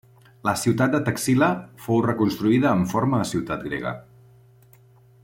La 0.47 0.53
ciutat 0.61 0.95
de 0.95 1.01
Taxila 1.09 1.49
fou 1.85 2.01
reconstruïda 2.07 2.73
en 2.79 2.83
forma 2.97 3.23
de 3.23 3.29
ciutat 3.33 3.71
grega. 3.71 3.93